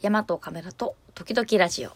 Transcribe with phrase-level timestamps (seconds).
[0.00, 1.90] 山とカメラと時々ラジオ。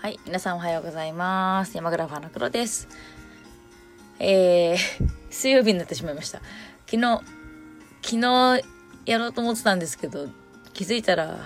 [0.00, 1.76] はい皆さんおはようございます。
[1.76, 2.88] 山グラファーの黒です。
[4.18, 4.76] えー、
[5.30, 6.40] 水曜日になってしまいました。
[6.90, 7.22] 昨日
[8.02, 8.64] 昨日
[9.06, 10.26] やろうと思ってたんですけど
[10.72, 11.38] 気づいたら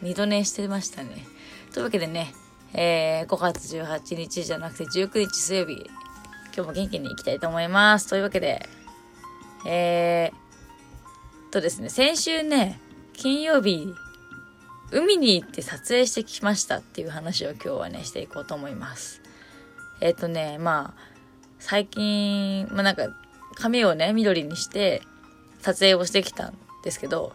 [0.00, 1.26] 二度寝してましたね。
[1.74, 2.32] というわけでね
[2.74, 5.90] えー、5月18日じゃなくて19日水曜日、
[6.54, 8.08] 今日も元気に行きたいと思います。
[8.08, 8.66] というわけで、
[9.66, 12.80] えー、とですね、先週ね、
[13.12, 13.92] 金曜日、
[14.92, 19.20] 海に行って撮影してきましたっていう話を今日はね、していこうと思います。
[20.00, 21.00] えっ、ー、とね、まあ、
[21.58, 23.08] 最近、まあなんか、
[23.54, 25.02] 髪をね、緑にして
[25.60, 27.32] 撮影をしてきたんですけど、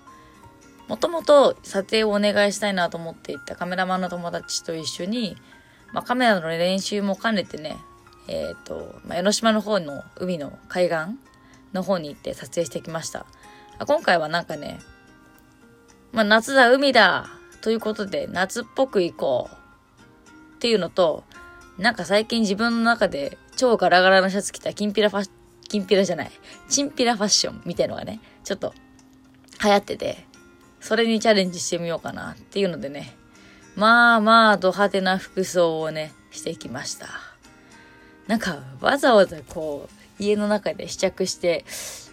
[0.87, 5.35] もともと撮影をお願いしたいなと思っていたカメラマンの友達と一緒に、
[5.93, 7.77] まあ、カメラの練習も兼ねてね、
[8.27, 11.17] えっ、ー、と、まあ、江ノ島の方の海の海岸
[11.73, 13.25] の方に行って撮影してきました。
[13.85, 14.79] 今回はなんかね、
[16.11, 17.27] まあ、夏だ、海だ
[17.61, 19.55] ということで夏っぽく行こう
[20.55, 21.23] っていうのと、
[21.77, 25.29] なんか最近自分の中で超ガラガラのシャツ着たキンピラファッ、
[25.67, 26.31] キンピラじゃない、
[26.69, 28.73] チンピラファッションみたいのがね、ちょっと
[29.63, 30.24] 流行ってて、
[30.85, 33.17] それにチャレンジしてみようかなっていうのでね、
[33.75, 37.07] まあまあド派手な服装をね、してきました。
[38.27, 41.65] なんかわざわざこう、家の中で試着して、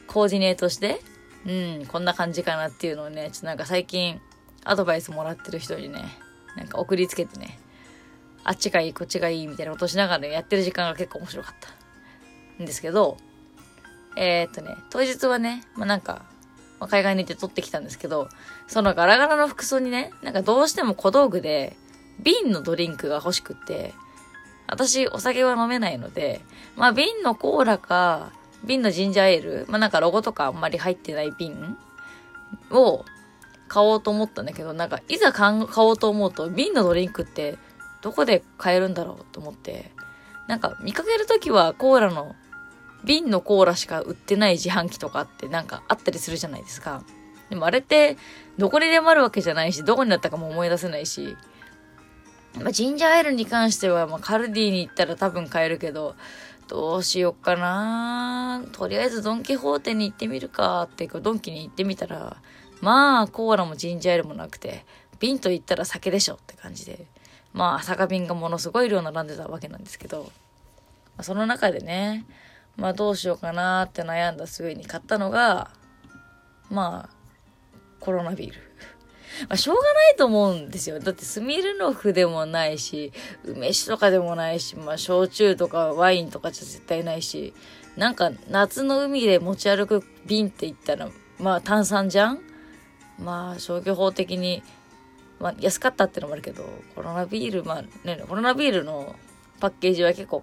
[0.06, 1.02] コーディネートして、
[1.44, 4.22] うん、こんな感じかなっていうのをね、ちょっとなんか最近
[4.64, 6.02] アドバイスもらってる人にね、
[6.56, 7.60] なんか送りつけてね、
[8.42, 13.18] あっちがいい、こっちがいいみたいなことしながら、ね、やってる時間が結構面白かったんですけど、
[14.16, 16.31] えー、っとね、当日はね、まあなんか、
[16.82, 18.28] ま、海外に行って撮ってきたんですけど、
[18.66, 21.76] そのガラガラの服装にね、なんかどうしても小道具で、
[22.20, 23.94] 瓶のドリンクが欲しくて、
[24.66, 26.40] 私お酒は飲めないので、
[26.76, 28.32] まあ瓶のコーラか、
[28.64, 31.76] 瓶のジンジャーエール、まあなんかロゴとかあんまり入ってない瓶
[32.70, 33.04] を
[33.68, 37.56] 買おうと思ったんだけど、なんかいざ買おうと思うと瓶のドリンクって
[38.02, 39.92] どこで買えるんだろうと思って、
[40.48, 42.34] なんか見かけるときはコーラの
[43.04, 47.02] 瓶のコーラしか売ってない自販機とかってなんかあったりするじゃないですか。
[47.50, 48.16] でもあれって
[48.58, 51.36] どこにでもあるわけじゃないし、どこにあったかも思い出せないし、
[52.60, 56.14] まあ、ジンジャーエールに関しては、まあ、カルディに行ったら多分買えるけど、
[56.68, 58.64] どうしよっかな。
[58.72, 60.84] とりあえずドンキホーテに行ってみるか。
[60.84, 62.36] っていうか、ドンキに行ってみたら、
[62.80, 64.84] まあ、コーラもジンジャーエールもなくて、
[65.18, 66.34] 瓶と言ったら酒でしょ。
[66.34, 67.06] って感じで、
[67.52, 70.28] まあ、酒瓶がものすごい量並んでたわけなんですけど、ま
[71.18, 72.24] あ、その中でね、
[72.76, 75.70] まあどうしようかなって悩んだ末に買ったのが、
[76.70, 77.16] まあ、
[78.00, 78.56] コロナビール。
[79.48, 80.98] まあ、しょうがないと思うんですよ。
[80.98, 83.12] だってスミルノフでもないし、
[83.44, 87.54] 梅酒とかでもないし、まあ、焼酎とかワインとかじゃ絶対ないし、
[87.96, 92.40] なんか夏の海で持ち歩く瓶って言ったら、まあ炭酸じゃん？
[93.18, 94.62] まあ消去法的に、
[95.38, 99.14] まあ安かったってのもあるけど、コロナビール、まあね、コロナビールの
[99.60, 100.42] パッケージは結構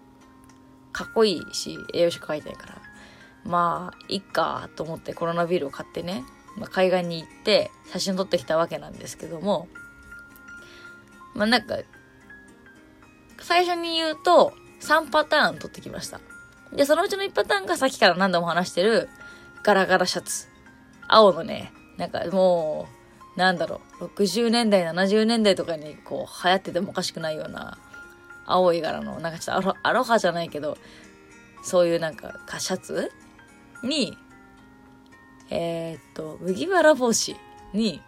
[0.91, 2.81] かっこいいし、栄養士書いてないから。
[3.45, 6.23] まあ、いっかと思ってコロナビールを買ってね、
[6.57, 9.67] まあ、海岸に行って写真撮ってきたわけなんですけども、
[11.33, 11.77] まあなんか、
[13.41, 16.19] 最初に言うと3パターン撮ってきました。
[16.73, 19.09] で、そのうちの1パターンがさっきから何度も話してる
[19.63, 20.47] ガラガラシャツ。
[21.07, 22.87] 青のね、なんかも
[23.35, 27.77] う、なんだろう、60年代、70年代とかにこう流行っててもおかしくないような、
[28.51, 30.77] 青い柄の、なんかちょっとアロハじゃないけど、
[31.63, 33.11] そういうなんか、かシャツ
[33.83, 34.17] に、
[35.49, 37.35] えー、っと、麦わら帽子
[37.73, 38.01] に、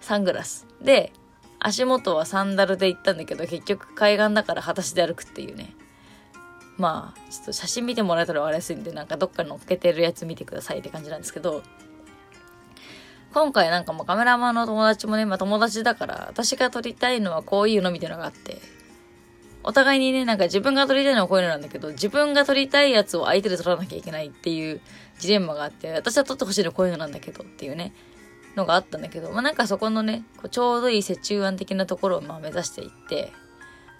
[0.00, 0.66] サングラス。
[0.80, 1.12] で、
[1.60, 5.74] 足元はサンダルで行ったんだけど、結局海岸だから裸足で歩くっていうね。
[6.76, 11.62] まあ、ちょっと写真見てもらえたら分かりやすいんで、なんかどっかに載っけてるやつ見てくださいって感じなんですけど、
[13.32, 18.60] 今回なんかもうカメラマンの友達もね、まあ友達だから、私が撮りたいのはこういうのみたいなのがあって、
[19.64, 24.80] お互いにね、なんか自分が撮りたいのはこういうのなんだけど、自分が撮りたいやつを相手で撮らなきゃいけないっていう
[25.18, 27.94] ジレンマがあって、私は撮ってほしいのはこういうのなんだけどっていうね、
[28.56, 33.32] のがあったんだけど、まあなんかそこのね、こうちょうどいい折衷案的なところをまあ目指していって、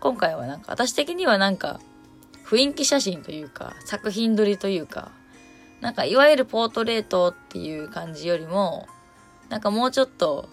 [0.00, 1.81] 今回はなんか私的にはなんか
[2.44, 5.12] 雰囲気写真というか、作品撮りというか、
[5.81, 8.87] なんかいわゆるポートレートっていう感じよりも、
[9.48, 10.48] なんかもうちょっと、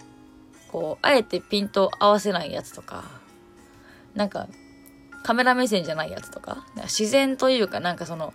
[0.71, 3.03] こう、あえてピント合わせないやつとか、
[4.15, 4.47] なんか
[5.23, 8.33] カメラ目線じゃないやつとか、か自然というかなんかその、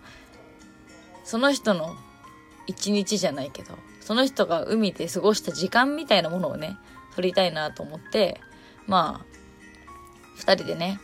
[1.23, 1.95] その人の
[2.67, 6.77] 一日じゃないけど、その人が海で過ごした時間みたいなものをね、
[7.15, 8.39] 撮りたいなと思って、
[8.87, 9.25] まあ、
[10.35, 10.99] 二人でね、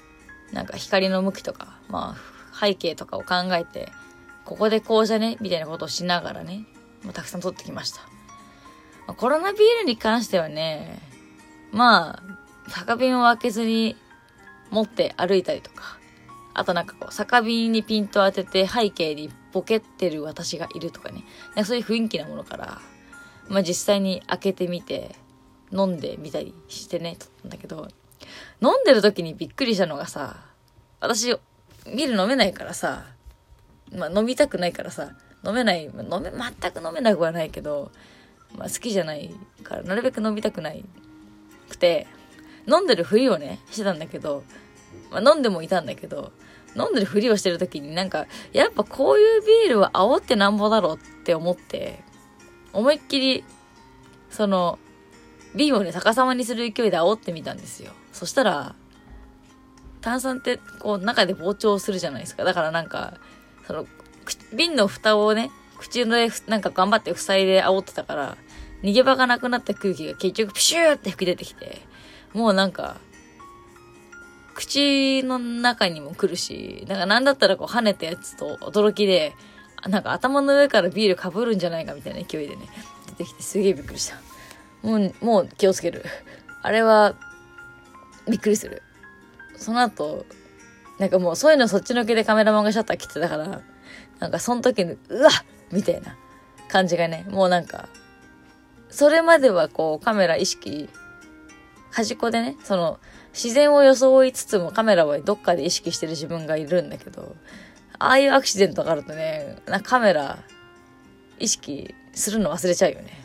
[0.51, 3.91] なんか光の向きとか、まあ、背景とかを考えて、
[4.45, 6.65] ここでこうじゃねみたいなことをしながらね、
[7.03, 8.01] まあ、たくさん撮ってきました。
[9.13, 10.99] コロナビールに関してはね、
[11.71, 12.21] ま
[12.67, 13.95] あ、酒瓶を開けずに
[14.71, 15.99] 持って歩いたりとか、
[16.53, 21.23] あとなんかこう、酒瓶にピント当てて背景にボケってる私がいるとかね、
[21.55, 22.81] なんかそういう雰囲気なものから、
[23.47, 25.15] まあ実際に開けてみて、
[25.71, 27.87] 飲んでみたりしてね、撮ったんだけど、
[28.61, 30.37] 飲んでる時にびっくりしたのがさ、
[30.99, 31.29] 私、
[31.85, 33.05] ビール飲めないからさ、
[33.95, 35.11] まあ飲みたくないからさ、
[35.45, 37.91] 飲めない、飲め、全く飲めなくはないけど、
[38.57, 39.33] まあ好きじゃない
[39.63, 40.83] から、なるべく飲みたくない
[41.69, 42.07] くて、
[42.67, 44.43] 飲んでるふりをね、してたんだけど、
[45.09, 46.31] まあ飲んでもいたんだけど、
[46.75, 52.03] 飲んでるふりをしてる時になんか、やっぱこういうビールは煽ってなんぼだろうって思って、
[52.73, 53.43] 思いっきり、
[54.29, 54.79] その、
[55.55, 57.91] 瓶をね、逆さまにする勢いで煽ってみたんですよ。
[58.13, 58.75] そしたら、
[59.99, 62.43] 炭酸ってこう中で膨張するじゃないですか。
[62.43, 63.15] だからなんか、
[63.67, 63.85] その、
[64.55, 68.37] 瓶の蓋をね、口のでなんか頑張って塞いで煽ってたから、
[68.83, 71.81] 逃げ場がなくなった空気が結局プシューって吹き出てきて、
[72.33, 72.97] もうなんか、
[74.53, 79.33] 口の中にも来るし、なんかなんだったらこう跳ねたやつと驚きで、
[79.87, 82.69] なんか頭の上からビールかぶるんじゃないかみたいな勢いでね、
[83.07, 84.17] 出てきてすげえびっくりした。
[84.87, 86.03] もう、もう気をつける。
[86.61, 87.15] あれは、
[88.29, 88.83] びっくりする。
[89.55, 90.25] その後、
[90.99, 93.61] なんかもうそういうのそっちのけでカメラマンがシャッター切ってたから、
[94.19, 95.31] なんかその時に、うわっ
[95.71, 96.15] みたいな
[96.67, 97.89] 感じがね、もうなんか、
[98.89, 100.89] それまではこうカメラ意識、
[101.91, 102.99] 端っこでね、その、
[103.33, 107.35] 自然を装いつつもカメラはどっかで意識してる自分がいるんだけど、
[107.99, 110.39] ああいうアクシデントがあるとね、なカメラ
[111.39, 113.21] 意識するの忘れちゃうよね。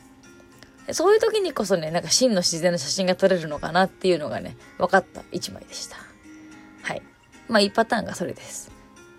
[0.93, 5.97] そういう時にこそね、なんか真の自然の写真が撮れるのかなっていうのがね、分かった一枚でした。
[6.83, 7.03] はい。
[7.49, 8.71] まあ、いいパターンがそれです。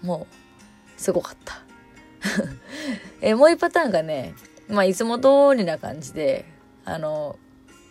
[0.02, 0.28] も
[0.98, 1.62] う、すごかった。
[3.22, 4.34] えもう一パターンがね、
[4.70, 6.46] まあ、いつも通りな感じで、
[6.86, 7.38] あの、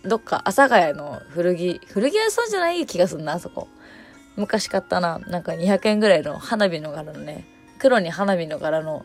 [0.07, 3.69] どっか、阿佐ヶ谷の古着、古着屋さんじゃない気がするな、あそこ。
[4.37, 7.47] 昔買ったな、なんか200円ぐらいの花火の柄のね、
[7.79, 9.03] 黒に花火の柄の、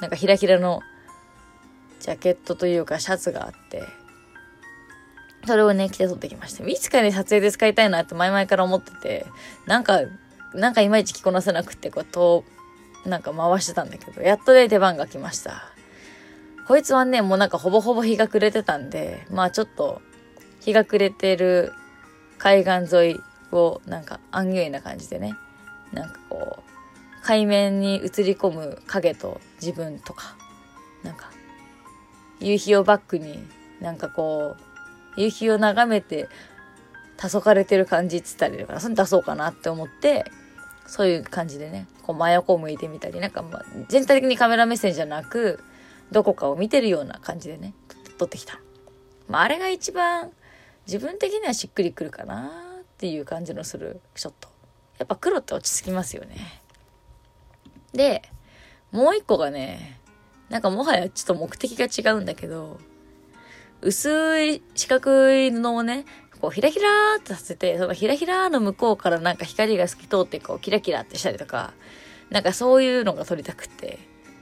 [0.00, 0.80] なんかひらひらの
[2.00, 3.82] ジャケットというかシャツがあって、
[5.46, 6.66] それをね、着て撮ってきました。
[6.66, 9.26] いつかね、撮影で使いたいなって前々から思ってて、
[9.66, 10.00] なんか、
[10.54, 12.44] なんかいまいち着こなせなくて、こう、と、
[13.04, 15.72] なんか回してたんだけど、やっとね、出番が来ました。
[16.66, 20.02] こいつはね、もうなんかほぼほぼ日が暮れてたんで、まあちょっと、
[20.66, 21.72] 日が暮れてる
[22.38, 23.20] 海岸沿い
[23.52, 25.34] を、なんか、アンギュイな感じでね、
[25.92, 26.62] なんかこう、
[27.22, 30.36] 海面に映り込む影と自分とか、
[31.04, 31.30] なんか、
[32.40, 33.46] 夕日をバックに
[33.80, 34.56] なんかこ
[35.16, 36.28] う、夕日を眺めて、
[37.16, 38.80] 黄昏れてる感じって言ったらいいのかな。
[38.80, 40.24] それ出そうかなって思って、
[40.86, 45.60] そういう感じでね、こう真横を向いてみたり、なんかまあ、全体的にカメラ目線じゃなく、
[46.10, 47.72] どこかを見てるような感じでね、
[48.18, 48.60] 撮ってきた。
[49.28, 50.30] まあ、あれが一番
[50.86, 52.50] 自分的にはしっくりくるかな
[52.80, 54.48] っていう感じのするショット。
[54.98, 56.36] やっぱ黒って落ち着きますよね。
[57.92, 58.22] で、
[58.92, 60.00] もう一個がね、
[60.48, 62.78] なんかもはやちょっと目的が違うんだけど、
[63.82, 66.04] 薄い四角い布をね、
[66.40, 71.72] こうひらひらーってさせて、そのひらひらーの向こうからなんか光が透き通ってこうキラキラってしたりとか、
[72.30, 73.98] なんかそういうのが撮りたくて、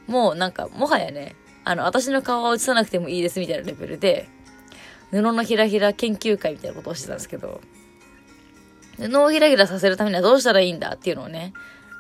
[0.07, 4.28] もうなんかもはやね、あの、私の顔は映さなくてもいいですみたいなレベルで、
[5.14, 7.61] 布のひらひら研究会みたいなことをしてたんですけど、
[8.99, 11.52] 布をひらひらさせるためにはどうしたらいいんだっていうのをね、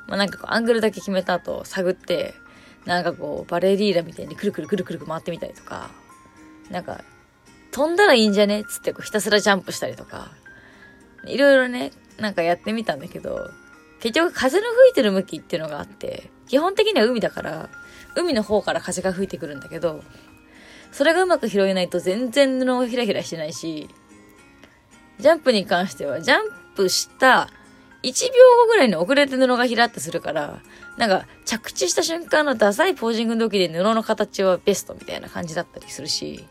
[0.08, 2.34] まあなんかこうアングルだけ決めた後探って、
[2.84, 5.90] なんかこうバレリーナみたいにくるくるくるくる回ってみたりとか、
[6.70, 7.04] なんか
[7.72, 8.60] 飛んだらいいんじゃね？
[8.60, 10.32] っつってこうひたすらジャンプしたりとか、
[11.26, 13.50] いろいろね、なんかやってみたんだけど、
[14.00, 17.70] 結局風の吹いてる向きっていうのがあって、基本的には海だから、
[18.14, 20.04] 海の方から風が吹いてくるんだけど、
[20.94, 23.88] それがうまく拾えないと全然布がひらひらしてないし、
[25.18, 26.42] ジャンプに関しては、ジャン
[26.76, 27.50] プした
[28.04, 28.30] 1秒
[28.62, 30.62] 後ぐらいに遅れて布がひらってするから、
[30.96, 36.46] なんか着地した瞬間のダサいポージングの時で布の形はベストみたいな感じだったりするし、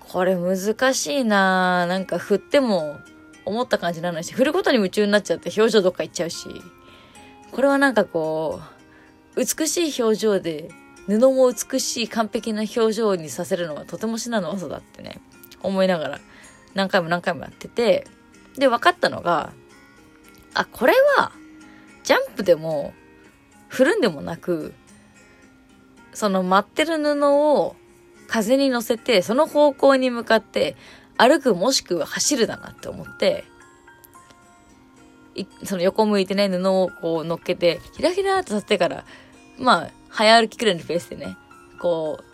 [0.00, 1.88] これ難しいなぁ。
[1.88, 2.98] なんか振っても
[3.44, 6.48] 思った感じならないし、振ることに夢中になっちゃって表情どっか行っちゃうし、
[7.52, 8.60] これはなんかこ
[9.36, 10.70] う、美しい表情で、
[11.06, 15.20] 布も美しい完璧な表情にさせるのはとても至難の技だってね、
[15.62, 16.20] 思いながら
[16.74, 18.06] 何回も何回もやってて、
[18.56, 19.52] で、分かったのが、
[20.54, 21.32] あ、これは、
[22.02, 22.92] ジャンプでも、
[23.68, 24.74] 振るんでもなく、
[26.12, 27.74] その待ってる布を
[28.28, 30.76] 風に乗せて、その方向に向かって
[31.16, 33.44] 歩くもしくは走るだなって思って、
[35.64, 39.04] その横向いてね、布をこう乗っけて、ひらひらってさせてから、
[39.58, 41.36] まあ、早歩きくらいのペースでね、
[41.80, 42.24] こう、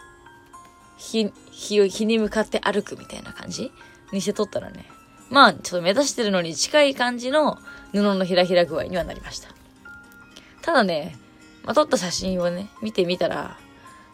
[0.98, 3.72] 日、日日に向かって歩くみたいな感じ
[4.12, 4.84] にして撮ったらね、
[5.30, 7.58] まあ、ちょっと目指してるのに近い感じの
[7.92, 9.48] 布のひらひら具合にはなりました。
[10.60, 11.16] ただね、
[11.64, 13.56] まあ、撮った写真をね、見てみたら、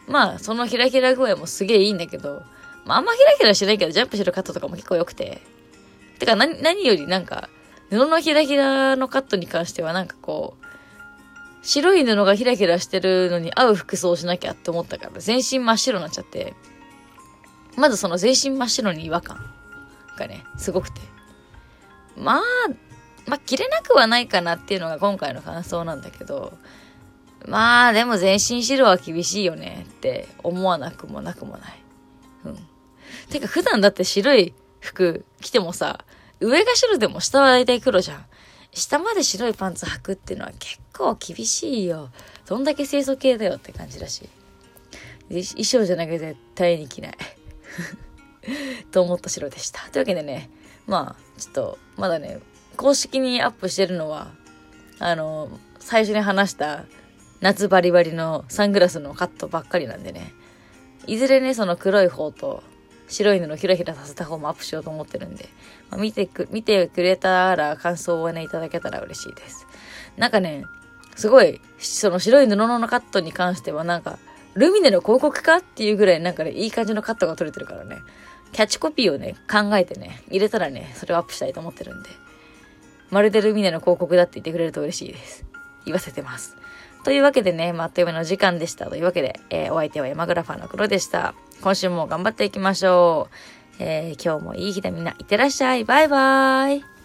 [0.07, 2.43] まあ、そのひらひら具合もすげえいいんだけど、
[2.85, 5.41] まあ、あんまヒラヒラしてないけど、ジャンプしてるカットとかも結構良くて。
[6.19, 7.49] てか、何、何よりなんか、
[7.89, 10.66] 布のひらひらのカットに関してはなんかこう、
[11.67, 16.53] 白い布がひらひらしてるのに合う服装をしなきゃって思ったから、全身真っ白になっちゃって、
[17.75, 19.37] まずその全身真っ白に違和感
[20.17, 21.01] がね、すごくて。
[22.15, 22.41] まあ、
[23.25, 26.57] まあ、着れなくはないかなっていうのが今回の感想なんだけど、
[27.45, 31.83] まあ、でも全身白は厳しいよねって思わなくもなくもない。
[32.45, 32.57] うん。
[33.29, 36.05] てか普段だって白い服着てもさ、
[36.39, 38.25] 上が白でも下は大体黒じゃん。
[38.73, 42.09] 下まで白いパンツ履くっていうのは結構厳しいよ。
[42.45, 44.29] どんだけ清楚系だよって感じだし。
[45.29, 47.17] 衣装じゃなくて絶対に着ない。
[48.91, 49.81] と思った白でした。
[49.91, 50.49] というわけでね、
[50.85, 52.39] まあ、ちょっと、まだね、
[52.77, 54.31] 公式にアップしてるのは、
[54.99, 56.85] あの、最初に話した
[57.41, 60.33] 夏バリバリのサングラスのカットばっかりなんでね、
[61.07, 62.63] いずれね、その黒い方と
[63.07, 65.49] 白い布をひらひらさせた方もアップしようと思ってるんで、
[65.89, 69.65] まあ、見てく、見てくれたら感想をね、いただけたら嬉しいです。
[70.17, 70.65] なんかね、
[71.15, 74.19] すごい、その白い布のカットに関してはなんか、
[74.55, 77.97] ルミネの広告かっていうぐらいなんかね、いい感じのカットが取れてるからね、
[78.51, 82.09] キャッチコピーをね、考えてね、入れたらね、それをアップしたいと思ってるんで、
[83.09, 85.45] まるでルミネの広告だって言ってくれると嬉しいです。
[85.85, 86.55] 言わせてます。
[87.03, 88.87] というわけでね、まあ、あっという間の時間でした。
[88.87, 91.35] というわけで、えー、お相手は山グラファーの黒でした。
[91.61, 93.35] 今週も頑張っていきましょう。
[93.79, 95.83] えー、今日もいい日でみんな、いってらっしゃい。
[95.83, 96.96] バイバーイ。